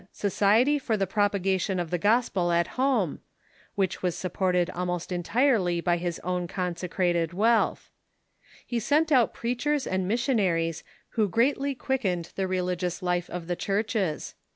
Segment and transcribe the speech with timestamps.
[0.01, 3.19] r ^^• r 'i ^" bociety tor the 1 roj>agation or the Gospel at Home,"
[3.77, 7.91] whicli was supported almost entirely by his own con secrated wealth.
[8.65, 14.33] He sent out preachers and missionaries who greatly quickened the religious life of the Churches.